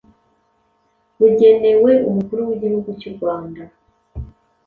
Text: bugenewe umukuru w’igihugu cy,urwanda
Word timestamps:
bugenewe 1.19 1.91
umukuru 2.09 2.39
w’igihugu 2.47 2.89
cy,urwanda 2.99 3.61